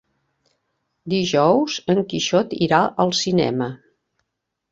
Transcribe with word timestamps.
Dijous 1.13 1.75
en 1.95 2.01
Quixot 2.13 2.57
irà 2.69 2.79
al 3.05 3.13
cinema. 3.21 3.67